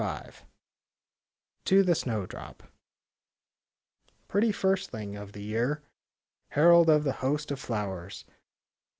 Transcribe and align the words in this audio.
10 0.01 0.33
TO 1.63 1.83
THE 1.83 1.93
SNOWDROP 1.93 2.63
Pretty 4.27 4.51
firstling 4.51 5.15
of 5.15 5.33
the 5.33 5.43
year! 5.43 5.83
Herald 6.53 6.89
of 6.89 7.03
the 7.03 7.11
host 7.21 7.51
of 7.51 7.59
flowers! 7.59 8.25